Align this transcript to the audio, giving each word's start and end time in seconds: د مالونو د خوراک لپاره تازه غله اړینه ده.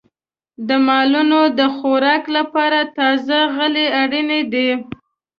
د 0.67 0.69
مالونو 0.87 1.41
د 1.59 1.61
خوراک 1.75 2.23
لپاره 2.37 2.79
تازه 2.97 3.37
غله 3.55 3.85
اړینه 4.01 4.39
ده. 4.53 4.69